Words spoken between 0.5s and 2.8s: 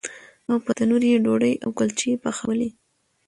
په تنور یې ډوډۍ او کلچې پخولې.